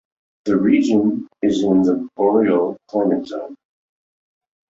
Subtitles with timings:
[0.45, 3.53] The region is in the boreal climate zone.